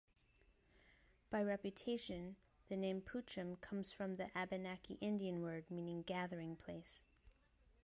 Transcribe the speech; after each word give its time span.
By 1.29 1.43
reputation, 1.43 2.35
the 2.69 2.75
name 2.75 3.01
"Poocham" 3.03 3.61
comes 3.61 3.91
from 3.91 4.19
an 4.19 4.31
Abenaki 4.33 4.95
Indian 4.99 5.43
word 5.43 5.69
meaning 5.69 6.01
"gathering 6.01 6.55
place". 6.55 7.03